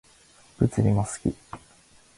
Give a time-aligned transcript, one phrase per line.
[0.57, 1.37] 物理も好き